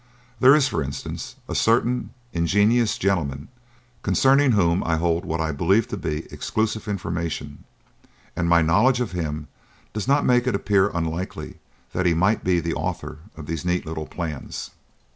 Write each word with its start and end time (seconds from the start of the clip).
There 0.39 0.55
is, 0.55 0.67
for 0.67 0.81
instance, 0.81 1.35
a 1.47 1.53
certain 1.53 2.09
ingenious 2.33 2.97
gentleman 2.97 3.49
concerning 4.01 4.53
whom 4.53 4.83
I 4.83 4.95
hold 4.97 5.25
what 5.25 5.39
I 5.39 5.51
believe 5.51 5.87
to 5.89 5.95
be 5.97 6.25
exclusive 6.31 6.87
information, 6.87 7.65
and 8.35 8.49
my 8.49 8.63
knowledge 8.63 8.99
of 8.99 9.11
him 9.11 9.47
does 9.93 10.07
not 10.07 10.25
make 10.25 10.47
it 10.47 10.55
appear 10.55 10.89
unlikely 10.89 11.59
that 11.93 12.07
he 12.07 12.15
might 12.15 12.43
be 12.43 12.59
the 12.59 12.73
author 12.73 13.19
of 13.37 13.45
these 13.45 13.63
neat 13.63 13.85
little 13.85 14.07
plans." 14.07 14.71